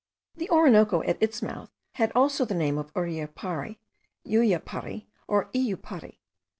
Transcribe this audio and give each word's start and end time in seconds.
The 0.35 0.49
Orinoco 0.49 1.03
at 1.03 1.21
its 1.21 1.43
mouth 1.43 1.69
had 1.91 2.11
also 2.15 2.43
the 2.43 2.55
name 2.55 2.79
of 2.79 2.91
Uriapari, 2.95 3.77
Yuyapari, 4.25 5.05
or 5.27 5.51
Iyupari. 5.53 6.17